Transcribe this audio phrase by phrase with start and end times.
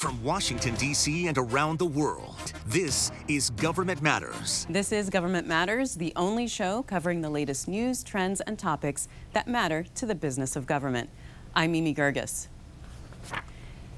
[0.00, 1.26] From Washington, D.C.
[1.26, 4.66] and around the world, this is Government Matters.
[4.70, 9.46] This is Government Matters, the only show covering the latest news, trends, and topics that
[9.46, 11.10] matter to the business of government.
[11.54, 12.48] I'm Mimi Geerges.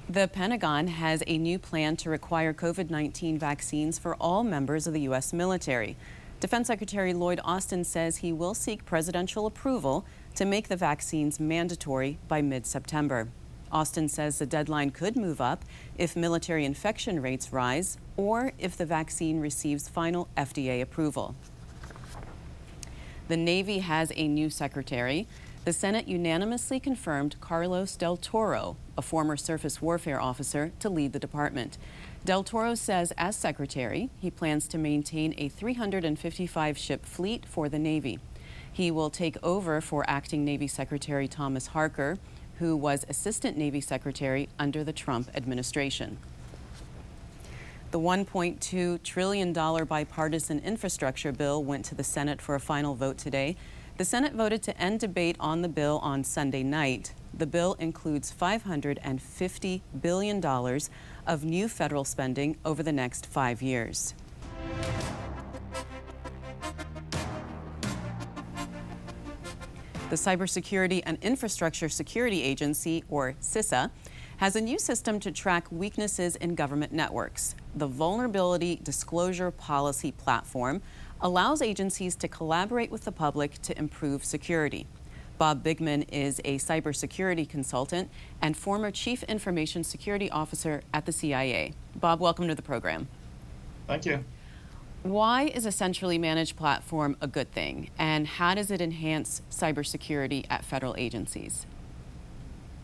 [0.08, 4.94] The Pentagon has a new plan to require COVID 19 vaccines for all members of
[4.94, 5.32] the U.S.
[5.32, 5.96] military.
[6.40, 12.18] Defense Secretary Lloyd Austin says he will seek presidential approval to make the vaccines mandatory
[12.26, 13.28] by mid September.
[13.72, 15.64] Austin says the deadline could move up
[15.96, 21.34] if military infection rates rise or if the vaccine receives final FDA approval.
[23.28, 25.26] The Navy has a new secretary.
[25.64, 31.18] The Senate unanimously confirmed Carlos Del Toro, a former surface warfare officer, to lead the
[31.18, 31.78] department.
[32.24, 37.78] Del Toro says, as secretary, he plans to maintain a 355 ship fleet for the
[37.78, 38.18] Navy.
[38.72, 42.18] He will take over for acting Navy Secretary Thomas Harker
[42.58, 46.18] who was Assistant Navy Secretary under the Trump administration.
[47.92, 53.56] The $1.2 trillion bipartisan infrastructure bill went to the Senate for a final vote today.
[53.98, 57.12] The Senate voted to end debate on the bill on Sunday night.
[57.34, 60.44] The bill includes $550 billion
[61.26, 64.14] of new federal spending over the next five years.
[70.12, 73.90] The Cybersecurity and Infrastructure Security Agency, or CISA,
[74.36, 77.54] has a new system to track weaknesses in government networks.
[77.74, 80.82] The Vulnerability Disclosure Policy Platform
[81.22, 84.86] allows agencies to collaborate with the public to improve security.
[85.38, 88.10] Bob Bigman is a cybersecurity consultant
[88.42, 91.72] and former Chief Information Security Officer at the CIA.
[91.96, 93.08] Bob, welcome to the program.
[93.86, 94.22] Thank you.
[95.02, 100.46] Why is a centrally managed platform a good thing, and how does it enhance cybersecurity
[100.48, 101.66] at federal agencies?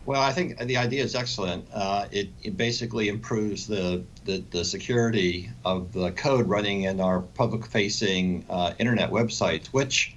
[0.04, 1.66] Well, I think the idea is excellent.
[1.72, 7.20] Uh, it, it, basically improves the, the, the, security of the code running in our
[7.20, 10.16] public facing uh, internet websites, which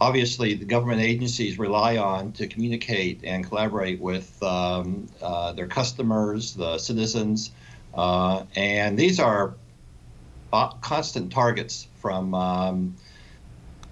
[0.00, 6.54] obviously the government agencies rely on to communicate and collaborate with um, uh, their customers,
[6.54, 7.50] the citizens.
[7.94, 9.54] Uh, and these are
[10.80, 12.96] constant targets from um,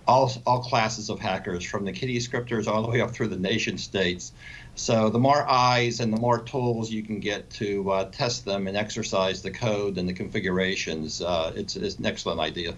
[0.07, 3.39] all, all classes of hackers, from the kitty scripters all the way up through the
[3.39, 4.33] nation states.
[4.75, 8.67] So the more eyes and the more tools you can get to uh, test them
[8.67, 12.75] and exercise the code and the configurations, uh, it's, it's an excellent idea.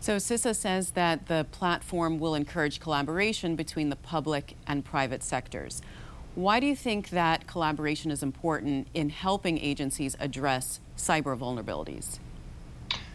[0.00, 5.80] So CISA says that the platform will encourage collaboration between the public and private sectors.
[6.34, 12.18] Why do you think that collaboration is important in helping agencies address cyber vulnerabilities?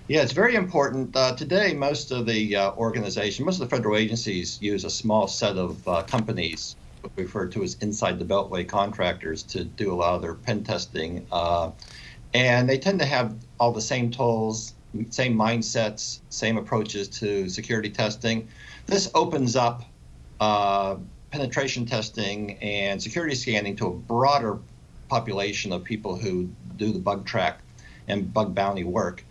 [0.10, 1.16] Yeah, it's very important.
[1.16, 5.28] Uh, today, most of the uh, organization, most of the federal agencies use a small
[5.28, 6.76] set of uh, companies,
[7.16, 11.28] referred to as inside the beltway contractors, to do a lot of their pen testing.
[11.32, 11.70] Uh,
[12.34, 14.74] and they tend to have all the same tools,
[15.12, 18.50] same mindsets, same approaches to security testing.
[18.88, 19.84] This opens up
[20.40, 20.96] uh,
[21.30, 24.58] penetration testing and security scanning to a broader
[25.08, 27.60] population of people who do the bug track
[28.08, 29.24] and bug bounty work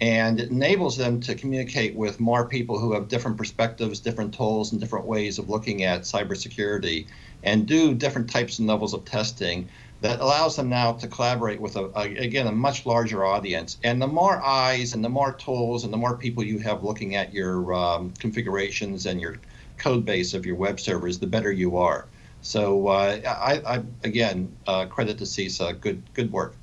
[0.00, 4.72] and it enables them to communicate with more people who have different perspectives, different tools,
[4.72, 7.06] and different ways of looking at cybersecurity,
[7.42, 9.68] and do different types and levels of testing.
[10.02, 13.78] That allows them now to collaborate with a, a, again a much larger audience.
[13.82, 17.16] And the more eyes and the more tools and the more people you have looking
[17.16, 19.38] at your um, configurations and your
[19.78, 22.06] code base of your web servers, the better you are.
[22.42, 25.80] So uh, I, I, again uh, credit to CISA.
[25.80, 26.54] Good good work.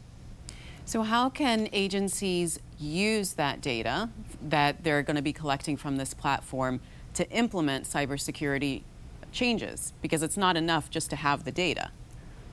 [0.86, 4.10] So, how can agencies use that data
[4.42, 6.80] that they're going to be collecting from this platform
[7.16, 8.84] to implement cybersecurity
[9.32, 9.94] changes?
[10.02, 11.92] Because it's not enough just to have the data.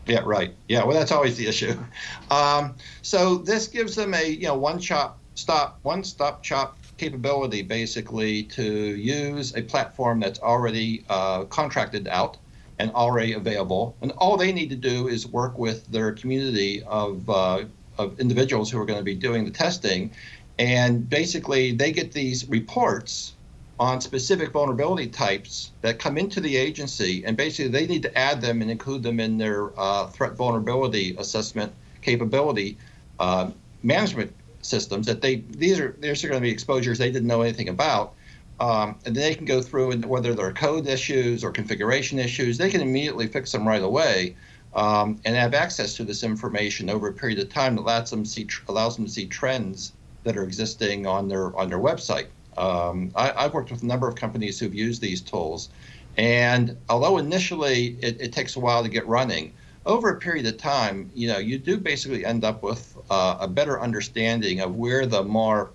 [0.06, 0.54] Yeah, right.
[0.69, 1.76] Yeah, well, that's always the issue.
[2.30, 7.62] Um, so this gives them a you know one shop stop, one stop shop capability
[7.62, 12.36] basically to use a platform that's already uh, contracted out
[12.78, 17.28] and already available, and all they need to do is work with their community of
[17.28, 17.64] uh,
[18.00, 20.11] of individuals who are going to be doing the testing.
[20.58, 23.35] And basically, they get these reports
[23.79, 28.43] on specific vulnerability types that come into the agency, and basically they need to add
[28.43, 32.76] them and include them in their uh, threat vulnerability assessment capability
[33.19, 33.50] uh,
[33.82, 34.31] management
[34.61, 35.06] systems.
[35.06, 38.12] That they these are these are going to be exposures they didn't know anything about,
[38.61, 42.69] um, and they can go through and whether they're code issues or configuration issues, they
[42.69, 44.37] can immediately fix them right away
[44.75, 48.25] um, and have access to this information over a period of time that allows them
[48.25, 49.93] to see allows them to see trends
[50.25, 52.26] that are existing on their on their website.
[52.56, 55.70] Um, I, have worked with a number of companies who've used these tools,
[56.17, 59.52] and although initially it, it, takes a while to get running,
[59.87, 63.49] over a period of time, you know, you do basically end up with uh, a
[63.49, 65.70] better understanding of where the more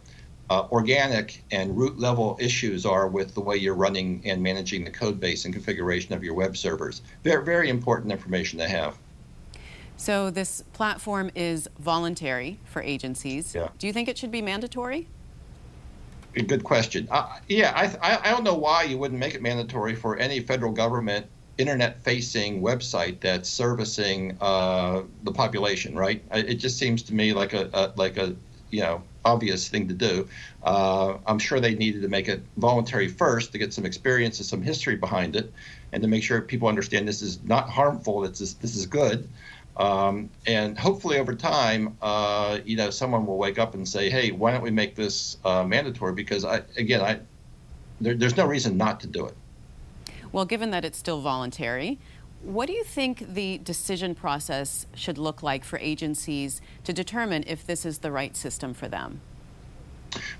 [0.49, 4.91] uh, organic and root level issues are with the way you're running and managing the
[4.91, 7.01] code base and configuration of your web servers.
[7.23, 8.97] Very, very important information to have.
[9.97, 13.55] So, this platform is voluntary for agencies.
[13.55, 13.69] Yeah.
[13.79, 15.07] Do you think it should be mandatory?
[16.33, 17.07] Good question.
[17.09, 20.73] Uh, yeah, I, I don't know why you wouldn't make it mandatory for any federal
[20.73, 21.27] government
[21.57, 26.21] internet facing website that's servicing uh, the population, right?
[26.33, 28.35] It just seems to me like a, a like a
[28.75, 30.27] you know obvious thing to do.
[30.61, 34.45] Uh, I'm sure they needed to make it voluntary first to get some experience and
[34.45, 35.51] some history behind it,
[35.93, 38.21] and to make sure people understand this is not harmful.
[38.21, 39.29] This is this is good.
[39.77, 44.31] Um, and hopefully over time, uh, you know, someone will wake up and say, "Hey,
[44.31, 47.19] why don't we make this uh, mandatory?" Because I, again, I,
[48.01, 49.35] there, there's no reason not to do it.
[50.31, 51.97] Well, given that it's still voluntary,
[52.45, 57.65] what do you think the decision process should look like for agencies to determine if
[57.65, 59.19] this is the right system for them?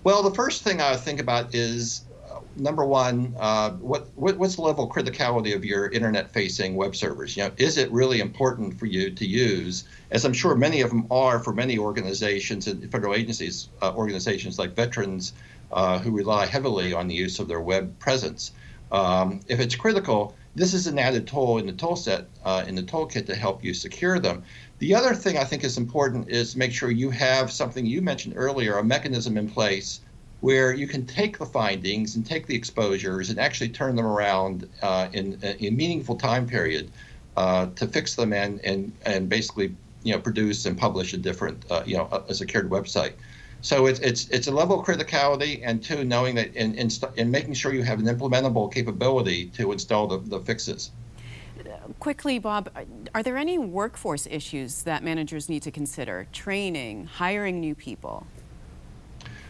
[0.03, 4.55] Well, the first thing I think about is uh, number one, uh, what, what, what's
[4.55, 7.35] the level of criticality of your internet-facing web servers?
[7.35, 9.85] You know, is it really important for you to use?
[10.11, 14.59] As I'm sure many of them are for many organizations and federal agencies, uh, organizations
[14.59, 15.33] like veterans
[15.71, 18.51] uh, who rely heavily on the use of their web presence.
[18.91, 22.75] Um, if it's critical, this is an added tool in the tool set uh, in
[22.75, 24.43] the toolkit to help you secure them.
[24.79, 28.35] The other thing I think is important is make sure you have something you mentioned
[28.37, 30.01] earlier, a mechanism in place
[30.41, 34.69] where you can take the findings and take the exposures and actually turn them around
[34.81, 36.91] uh, in, a meaningful time period
[37.35, 41.65] uh, to fix them and, and, and basically you know produce and publish a different
[41.69, 43.13] uh, you know a, a secured website.
[43.65, 47.31] So it's it's it's a level of criticality, and two, knowing that in in, in
[47.31, 50.91] making sure you have an implementable capability to install the, the fixes.
[51.99, 52.69] Quickly, Bob,
[53.15, 56.27] are there any workforce issues that managers need to consider?
[56.31, 58.27] Training, hiring new people.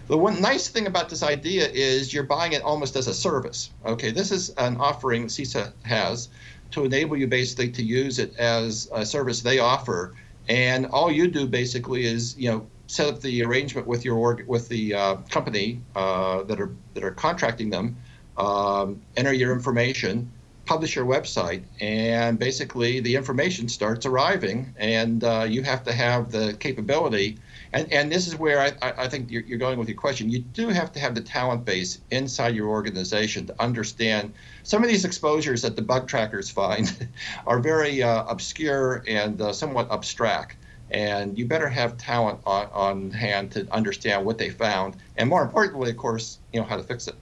[0.07, 3.71] The one nice thing about this idea is you're buying it almost as a service.
[3.85, 6.29] Okay, this is an offering CISA has
[6.71, 10.15] to enable you basically to use it as a service they offer,
[10.47, 14.45] and all you do basically is you know set up the arrangement with your org,
[14.47, 17.97] with the uh, company uh, that are that are contracting them,
[18.37, 20.31] um, enter your information,
[20.65, 26.31] publish your website, and basically the information starts arriving, and uh, you have to have
[26.31, 27.37] the capability.
[27.73, 30.29] And, and this is where I, I think you're, you're going with your question.
[30.29, 34.33] You do have to have the talent base inside your organization to understand
[34.63, 37.09] some of these exposures that the bug trackers find
[37.47, 40.57] are very uh, obscure and uh, somewhat abstract
[40.91, 45.43] and you better have talent on, on hand to understand what they found, and more
[45.43, 47.15] importantly, of course, you know how to fix it.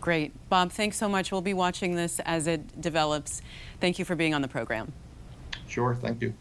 [0.00, 0.32] Great.
[0.48, 1.30] Bob, thanks so much.
[1.30, 3.42] We'll be watching this as it develops.
[3.80, 4.92] Thank you for being on the program.
[5.66, 6.34] Sure, thank you.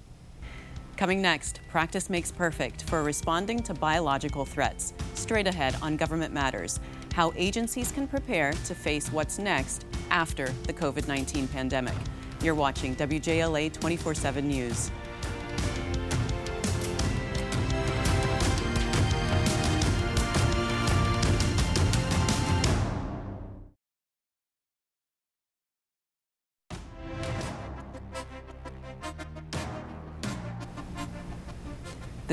[0.96, 4.94] Coming next, Practice Makes Perfect for responding to biological threats.
[5.14, 6.80] Straight ahead on Government Matters,
[7.14, 11.96] how agencies can prepare to face what's next after the COVID 19 pandemic.
[12.42, 14.92] You're watching WJLA 24 7 News.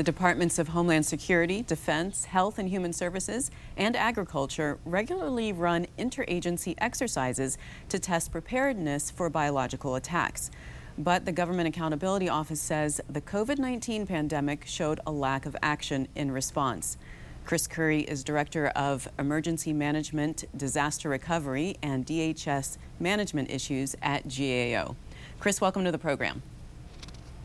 [0.07, 7.57] Departments of Homeland Security, Defense, Health and Human Services, and Agriculture regularly run interagency exercises
[7.89, 10.49] to test preparedness for biological attacks.
[10.97, 16.07] But the Government Accountability Office says the COVID 19 pandemic showed a lack of action
[16.15, 16.97] in response.
[17.43, 24.95] Chris Currie is Director of Emergency Management, Disaster Recovery, and DHS Management Issues at GAO.
[25.41, 26.43] Chris, welcome to the program.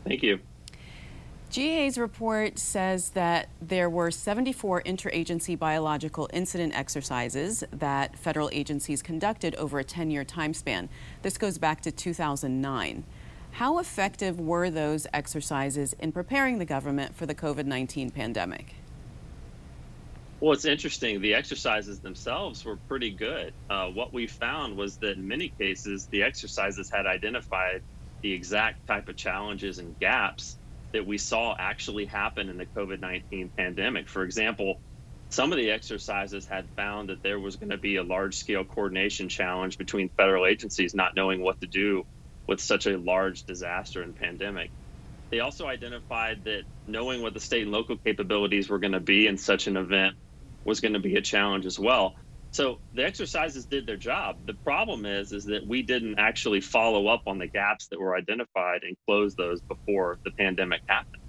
[0.05, 0.39] Thank you.
[1.53, 9.53] GA's report says that there were 74 interagency biological incident exercises that federal agencies conducted
[9.57, 10.89] over a 10 year time span.
[11.21, 13.03] This goes back to 2009.
[13.51, 18.73] How effective were those exercises in preparing the government for the COVID 19 pandemic?
[20.39, 21.21] Well, it's interesting.
[21.21, 23.53] The exercises themselves were pretty good.
[23.69, 27.83] Uh, what we found was that in many cases, the exercises had identified
[28.23, 30.57] the exact type of challenges and gaps
[30.93, 34.09] that we saw actually happen in the COVID 19 pandemic.
[34.09, 34.81] For example,
[35.31, 38.63] some of the exercises had found that there was going to be a large scale
[38.63, 42.03] coordination challenge between federal agencies not knowing what to do
[42.47, 44.71] with such a large disaster and pandemic.
[45.31, 49.27] They also identified that knowing what the state and local capabilities were going to be
[49.27, 50.15] in such an event
[50.65, 52.13] was going to be a challenge as well.
[52.53, 54.37] So the exercises did their job.
[54.45, 58.15] The problem is, is that we didn't actually follow up on the gaps that were
[58.15, 61.23] identified and close those before the pandemic happened.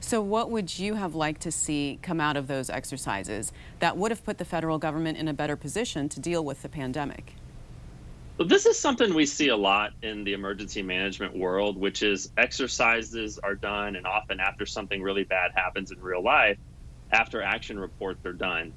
[0.00, 4.10] So, what would you have liked to see come out of those exercises that would
[4.10, 7.34] have put the federal government in a better position to deal with the pandemic?
[8.36, 12.32] Well, this is something we see a lot in the emergency management world, which is
[12.36, 16.58] exercises are done, and often after something really bad happens in real life,
[17.12, 18.72] after action reports are done.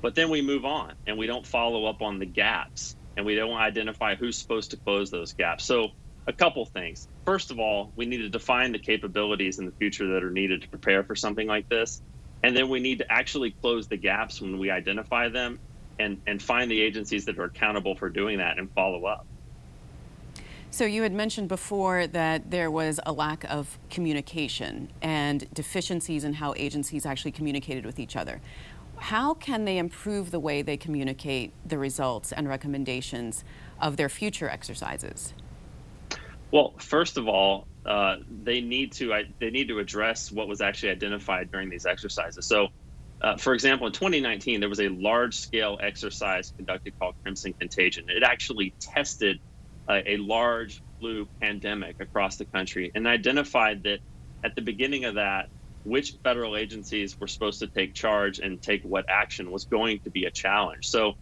[0.00, 3.34] But then we move on and we don't follow up on the gaps and we
[3.34, 5.64] don't identify who's supposed to close those gaps.
[5.64, 5.90] So,
[6.28, 7.08] a couple things.
[7.24, 10.60] First of all, we need to define the capabilities in the future that are needed
[10.60, 12.02] to prepare for something like this.
[12.42, 15.58] And then we need to actually close the gaps when we identify them
[15.98, 19.26] and, and find the agencies that are accountable for doing that and follow up.
[20.70, 26.34] So, you had mentioned before that there was a lack of communication and deficiencies in
[26.34, 28.40] how agencies actually communicated with each other.
[29.00, 33.44] How can they improve the way they communicate the results and recommendations
[33.80, 35.32] of their future exercises?
[36.50, 40.90] Well, first of all, uh, they need to they need to address what was actually
[40.90, 42.46] identified during these exercises.
[42.46, 42.68] So,
[43.22, 48.06] uh, for example, in 2019, there was a large scale exercise conducted called Crimson Contagion.
[48.08, 49.40] It actually tested
[49.88, 54.00] uh, a large flu pandemic across the country and identified that
[54.44, 55.48] at the beginning of that,
[55.88, 60.10] which federal agencies were supposed to take charge and take what action was going to
[60.10, 60.88] be a challenge.
[60.88, 61.14] So,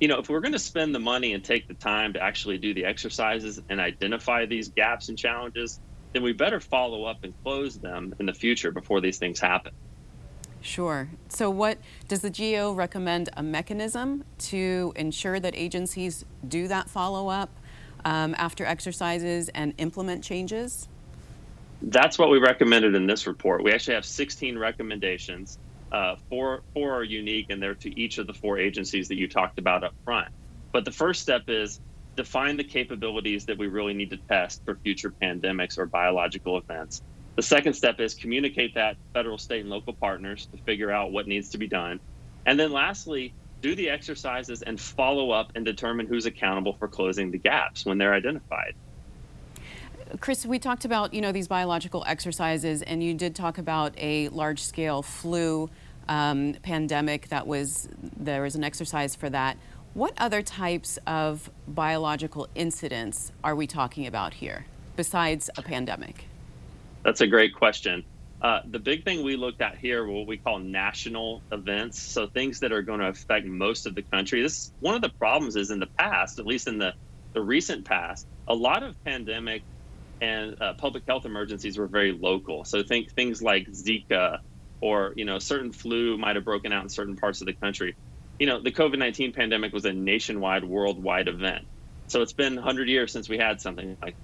[0.00, 2.58] you know, if we're going to spend the money and take the time to actually
[2.58, 5.80] do the exercises and identify these gaps and challenges,
[6.12, 9.72] then we better follow up and close them in the future before these things happen.
[10.60, 11.08] Sure.
[11.28, 17.28] So, what does the GAO recommend a mechanism to ensure that agencies do that follow
[17.28, 17.50] up
[18.04, 20.88] um, after exercises and implement changes?
[21.82, 23.62] That's what we recommended in this report.
[23.62, 25.58] We actually have 16 recommendations
[25.92, 29.28] uh, four, four are unique and they're to each of the four agencies that you
[29.28, 30.28] talked about up front.
[30.72, 31.80] But the first step is
[32.16, 37.02] define the capabilities that we really need to test for future pandemics or biological events.
[37.36, 41.26] The second step is communicate that federal, state, and local partners to figure out what
[41.26, 42.00] needs to be done.
[42.46, 47.30] And then lastly, do the exercises and follow up and determine who's accountable for closing
[47.30, 48.74] the gaps when they're identified.
[50.20, 54.28] Chris, we talked about you know these biological exercises, and you did talk about a
[54.28, 55.70] large-scale flu
[56.08, 57.28] um, pandemic.
[57.28, 59.56] That was there was an exercise for that.
[59.94, 64.66] What other types of biological incidents are we talking about here
[64.96, 66.26] besides a pandemic?
[67.04, 68.04] That's a great question.
[68.40, 72.00] Uh, the big thing we looked at here were what we call national events.
[72.00, 74.42] So things that are going to affect most of the country.
[74.42, 76.94] This one of the problems is in the past, at least in the,
[77.34, 79.62] the recent past, a lot of pandemic
[80.22, 82.64] and uh, public health emergencies were very local.
[82.64, 84.38] So think things like Zika
[84.80, 87.96] or you know certain flu might have broken out in certain parts of the country.
[88.38, 91.66] You know, the COVID nineteen pandemic was a nationwide, worldwide event.
[92.06, 94.14] So it's been 100 years since we had something like.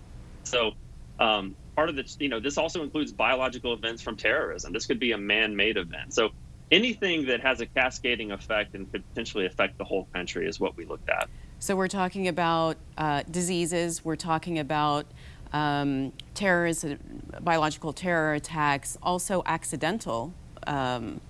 [0.44, 0.72] So
[1.18, 4.72] um, part of the you know this also includes biological events from terrorism.
[4.72, 6.14] This could be a man-made event.
[6.14, 6.30] So
[6.70, 10.76] anything that has a cascading effect and could potentially affect the whole country is what
[10.76, 11.28] we looked at.
[11.60, 14.04] So we're talking about uh, diseases.
[14.04, 15.06] We're talking about
[15.52, 16.98] um, terrorism,
[17.40, 20.32] biological terror attacks, also accidental
[20.66, 21.20] um,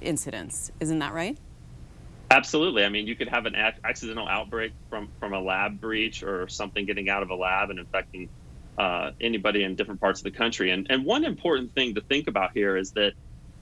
[0.00, 0.72] incidents.
[0.80, 1.36] Isn't that right?
[2.30, 2.84] Absolutely.
[2.84, 6.84] I mean, you could have an accidental outbreak from, from a lab breach or something
[6.84, 8.28] getting out of a lab and infecting
[8.78, 10.70] uh, anybody in different parts of the country.
[10.70, 13.12] And, and one important thing to think about here is that,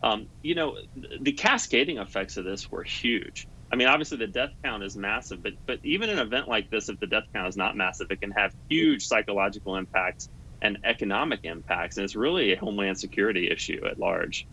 [0.03, 0.77] um, you know,
[1.21, 3.47] the cascading effects of this were huge.
[3.75, 6.89] I mean, obviously the death count is massive, but but even an event like this,
[6.89, 10.29] if the death count is not massive, it can have huge psychological impacts
[10.63, 14.47] and economic impacts, and it's really a homeland security issue at large.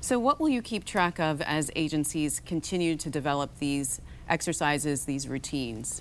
[0.00, 5.28] So, what will you keep track of as agencies continue to develop these exercises, these
[5.28, 6.00] routines?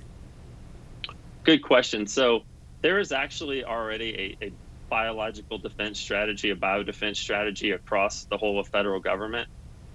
[1.44, 2.08] Good question.
[2.08, 2.44] So,
[2.82, 4.54] there is actually already a, a
[4.90, 9.50] biological defense strategy, a biodefense strategy across the whole of federal government.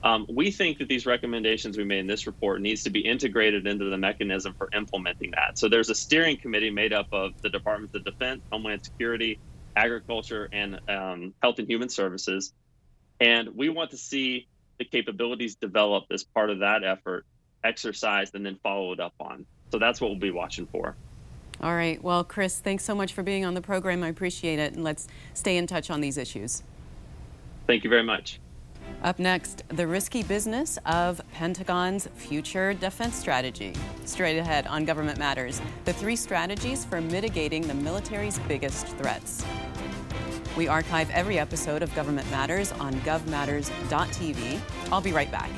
[0.07, 3.67] Um, we think that these recommendations we made in this report needs to be integrated
[3.67, 5.59] into the mechanism for implementing that.
[5.59, 9.41] So there's a steering committee made up of the Departments of Defense, Homeland Security,
[9.75, 12.53] Agriculture, and um, Health and Human Services.
[13.19, 14.47] And we want to see
[14.79, 17.27] the capabilities developed as part of that effort,
[17.65, 19.45] exercised, and then followed up on.
[19.73, 20.95] So that's what we'll be watching for.
[21.61, 22.01] All right.
[22.01, 24.05] Well, Chris, thanks so much for being on the program.
[24.05, 24.75] I appreciate it.
[24.75, 26.63] And let's stay in touch on these issues.
[27.67, 28.39] Thank you very much.
[29.03, 33.73] Up next, the risky business of Pentagon's future defense strategy.
[34.05, 39.45] Straight ahead on Government Matters, the three strategies for mitigating the military's biggest threats.
[40.57, 44.61] We archive every episode of Government Matters on govmatters.tv.
[44.91, 45.50] I'll be right back.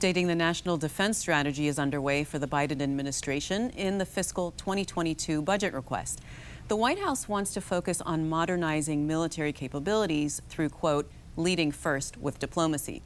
[0.00, 5.42] Updating the national defense strategy is underway for the Biden administration in the fiscal 2022
[5.42, 6.22] budget request.
[6.68, 12.38] The White House wants to focus on modernizing military capabilities through, quote, leading first with
[12.38, 13.02] diplomacy.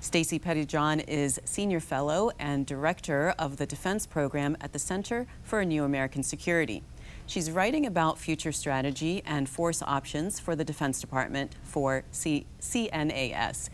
[0.00, 5.58] Stacie Pettyjohn is Senior Fellow and Director of the Defense Program at the Center for
[5.58, 6.84] a New American Security.
[7.26, 13.68] She's writing about future strategy and force options for the Defense Department for C- CNAS.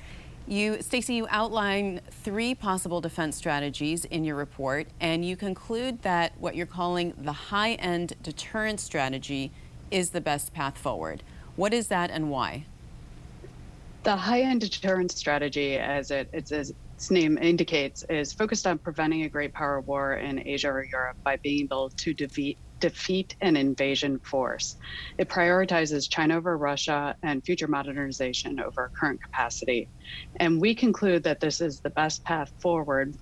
[0.46, 6.32] You, Stacie, you outline three possible defense strategies in your report, and you conclude that
[6.38, 9.52] what you're calling the high-end deterrence strategy
[9.90, 11.22] is the best path forward.
[11.54, 12.64] What is that, and why?
[14.02, 19.22] The high-end deterrence strategy, as it, it's, as its name indicates, is focused on preventing
[19.22, 23.56] a great power war in Asia or Europe by being able to defeat defeat an
[23.56, 24.76] invasion force.
[25.16, 29.88] It prioritizes China over Russia and future modernization over current capacity.
[30.40, 33.14] And we conclude that this is the best path forward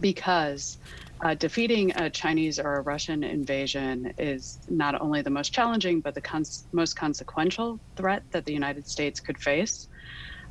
[0.00, 0.78] because
[1.24, 6.14] uh, defeating a Chinese or a Russian invasion is not only the most challenging, but
[6.14, 9.88] the cons- most consequential threat that the United States could face.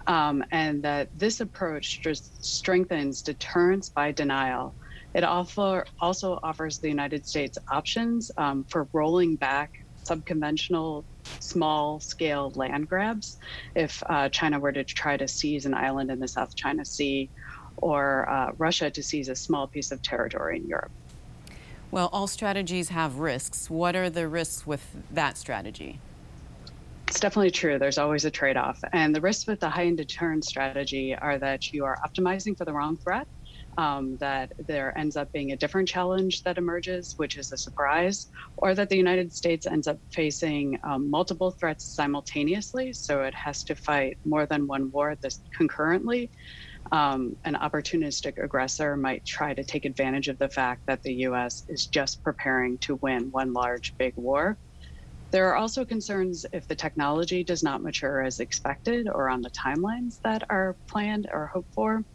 [0.07, 4.75] Um, and that this approach just strengthens deterrence by denial
[5.13, 11.03] it also, also offers the United States options um, for rolling back subconventional
[11.39, 13.37] small scale land grabs
[13.75, 17.29] if uh, China were to try to seize an island in the South China Sea
[17.77, 20.91] or uh, Russia to seize a small piece of territory in Europe.
[21.91, 23.69] Well, all strategies have risks.
[23.69, 25.99] What are the risks with that strategy?
[27.07, 27.79] It's definitely true.
[27.79, 28.83] There's always a trade off.
[28.91, 32.65] And the risks with the high end deterrence strategy are that you are optimizing for
[32.65, 33.27] the wrong threat
[33.77, 38.27] um, that there ends up being a different challenge that emerges, which is a surprise,
[38.57, 42.91] or that the United States ends up facing um, multiple threats simultaneously.
[42.93, 46.31] So it has to fight more than one war this concurrently.
[46.91, 51.63] Um, an opportunistic aggressor might try to take advantage of the fact that the U.S.
[51.67, 54.57] is just preparing to win one large big war.
[55.31, 59.51] There are also concerns if the technology does not mature as expected or on the
[59.51, 62.05] timelines that are planned or hoped for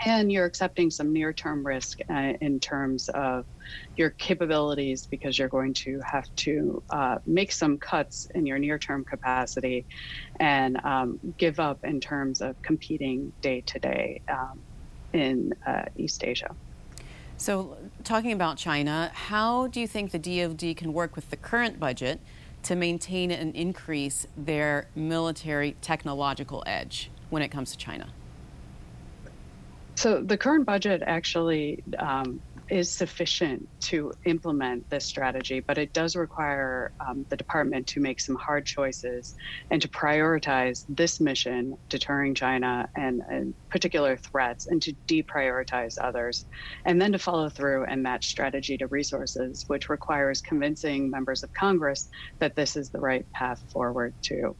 [0.00, 3.44] and you're accepting some near-term risk uh, in terms of
[3.96, 9.04] your capabilities because you're going to have to uh, make some cuts in your near-term
[9.04, 9.84] capacity
[10.40, 14.60] and um, give up in terms of competing day to day um,
[15.12, 16.54] in uh, East Asia.
[17.36, 21.78] So, talking about China, how do you think the DoD can work with the current
[21.78, 22.20] budget
[22.64, 28.08] to maintain and increase their military technological edge when it comes to China?
[29.98, 36.14] So the current budget actually um, is sufficient to implement this strategy, but it does
[36.14, 39.34] require um, the department to make some hard choices
[39.72, 46.46] and to prioritize this mission, deterring China and, and particular threats, and to deprioritize others,
[46.86, 51.50] and then to follow through and match strategy to resources, which requires convincing members of
[51.58, 52.08] Congress
[52.38, 54.54] that this is the right path forward to.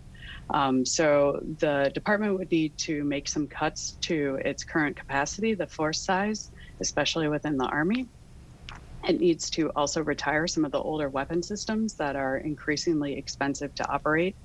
[0.51, 5.66] Um, so the department would need to make some cuts to its current capacity, the
[5.66, 8.09] force size, especially within the Army.
[9.07, 13.74] It needs to also retire some of the older weapon systems that are increasingly expensive
[13.77, 14.37] to operate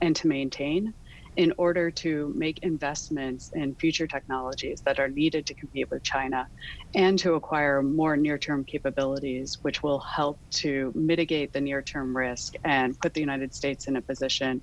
[0.00, 0.94] and to maintain
[1.36, 6.46] in order to make investments in future technologies that are needed to compete with China
[6.94, 12.16] and to acquire more near term capabilities, which will help to mitigate the near term
[12.16, 14.60] risk and put the United States in a position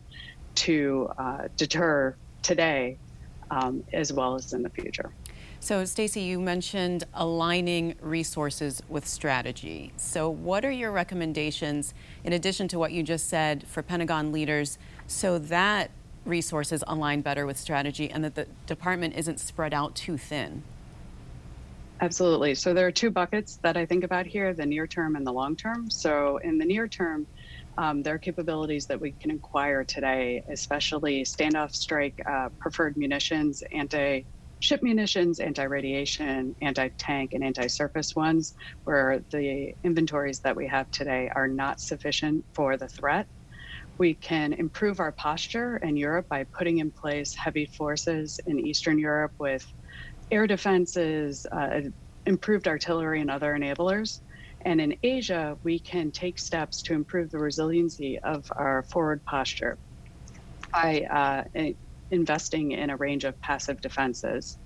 [0.57, 2.97] to uh, deter today
[3.51, 5.11] um, as well as in the future.
[5.59, 9.91] So, Stacie, you mentioned aligning resources with strategy.
[9.97, 11.93] So, what are your recommendations,
[12.23, 15.89] in addition to what you just said, for Pentagon leaders so that
[16.25, 20.63] resources align better with strategy and that the department isn't spread out too thin?
[22.01, 22.53] Absolutely.
[22.53, 25.33] So, there are two buckets that I think about here the near term and the
[25.33, 25.89] long term.
[25.89, 27.25] So, in the near term,
[27.77, 33.61] um, there are capabilities that we can acquire today, especially standoff strike uh, preferred munitions,
[33.73, 34.25] anti
[34.59, 38.53] ship munitions, anti radiation, anti tank, and anti surface ones,
[38.85, 43.27] where the inventories that we have today are not sufficient for the threat.
[43.99, 48.99] We can improve our posture in Europe by putting in place heavy forces in Eastern
[48.99, 49.65] Europe with
[50.31, 51.81] air defenses, uh,
[52.25, 54.19] improved artillery, and other enablers.
[54.67, 59.79] And in Asia, we can take steps to improve the resiliency of our forward posture
[60.73, 61.71] by uh,
[62.11, 64.57] investing in a range of passive defenses,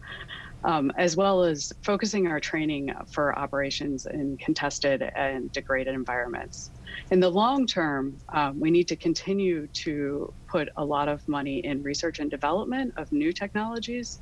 [0.64, 6.72] um, as well as focusing our training for operations in contested and degraded environments.
[7.12, 11.62] In the long term, um, we need to continue to put a lot of money
[11.64, 14.20] in research and development of new technologies,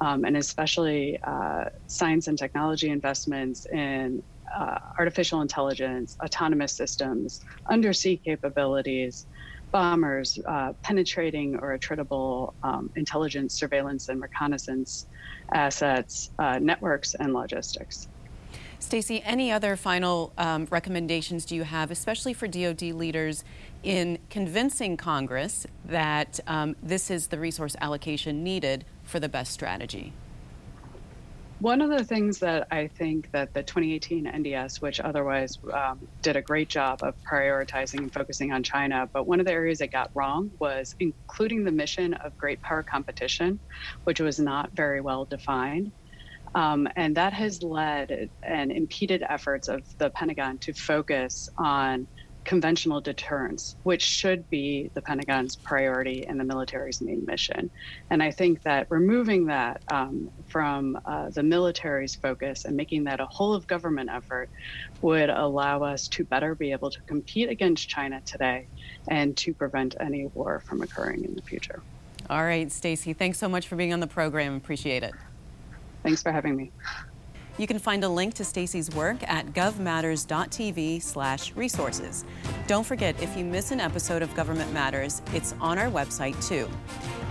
[0.00, 4.22] um, and especially uh, science and technology investments in
[4.56, 9.26] uh, artificial intelligence, autonomous systems, undersea capabilities,
[9.70, 15.06] bombers, uh, penetrating or attritable um, intelligence, surveillance, and reconnaissance
[15.52, 18.08] assets, uh, networks, and logistics.
[18.80, 23.44] Stacie, any other final um, recommendations do you have, especially for DoD leaders,
[23.82, 30.12] in convincing Congress that um, this is the resource allocation needed for the best strategy?
[31.60, 36.36] One of the things that I think that the 2018 NDS, which otherwise um, did
[36.36, 39.90] a great job of prioritizing and focusing on China, but one of the areas it
[39.90, 43.58] got wrong was including the mission of great power competition,
[44.04, 45.90] which was not very well defined.
[46.54, 52.06] Um, and that has led and impeded efforts of the Pentagon to focus on
[52.48, 57.68] conventional deterrence, which should be the Pentagon's priority and the military's main mission.
[58.08, 63.20] And I think that removing that um, from uh, the military's focus and making that
[63.20, 64.48] a whole of government effort
[65.02, 68.66] would allow us to better be able to compete against China today
[69.08, 71.82] and to prevent any war from occurring in the future.
[72.30, 74.56] All right, Stacie, thanks so much for being on the program.
[74.56, 75.12] Appreciate it.
[76.02, 76.72] Thanks for having me.
[77.58, 82.24] You can find a link to Stacie's work at govmatters.tv slash resources.
[82.68, 86.68] Don't forget, if you miss an episode of Government Matters, it's on our website too.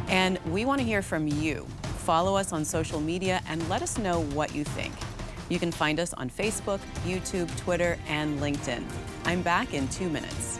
[0.09, 1.65] And we want to hear from you.
[1.99, 4.93] Follow us on social media and let us know what you think.
[5.47, 8.83] You can find us on Facebook, YouTube, Twitter, and LinkedIn.
[9.23, 10.59] I'm back in two minutes.